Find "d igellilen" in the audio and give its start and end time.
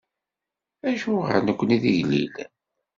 1.81-2.49